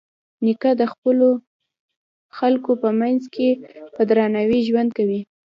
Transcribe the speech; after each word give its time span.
نیکه 0.45 0.71
د 0.81 0.83
خپلو 0.93 1.27
خلکو 2.37 2.71
په 2.83 2.89
منځ 2.99 3.21
کې 3.33 3.49
په 3.95 4.01
درناوي 4.09 4.59
ژوند 4.67 4.89
کوي. 4.97 5.21